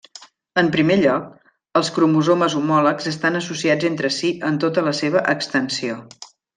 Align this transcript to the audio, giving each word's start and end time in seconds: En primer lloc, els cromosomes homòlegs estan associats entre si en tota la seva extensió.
En 0.61 0.69
primer 0.75 0.95
lloc, 1.01 1.27
els 1.81 1.91
cromosomes 1.99 2.57
homòlegs 2.61 3.11
estan 3.13 3.39
associats 3.43 3.89
entre 3.93 4.13
si 4.19 4.35
en 4.51 4.61
tota 4.67 4.89
la 4.91 4.99
seva 5.05 5.27
extensió. 5.39 6.05